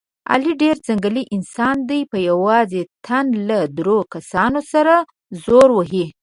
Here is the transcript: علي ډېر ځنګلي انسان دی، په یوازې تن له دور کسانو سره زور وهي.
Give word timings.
علي 0.31 0.53
ډېر 0.61 0.75
ځنګلي 0.87 1.23
انسان 1.35 1.77
دی، 1.89 2.01
په 2.11 2.17
یوازې 2.29 2.81
تن 3.05 3.25
له 3.47 3.59
دور 3.77 4.01
کسانو 4.13 4.59
سره 4.71 4.93
زور 5.43 5.69
وهي. 5.73 6.05